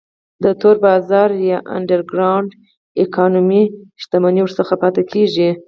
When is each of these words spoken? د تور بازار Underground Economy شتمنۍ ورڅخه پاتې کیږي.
د 0.43 0.45
تور 0.59 0.75
بازار 0.87 1.29
Underground 1.77 2.49
Economy 3.05 3.63
شتمنۍ 4.01 4.41
ورڅخه 4.43 4.75
پاتې 4.83 5.01
کیږي. 5.11 5.49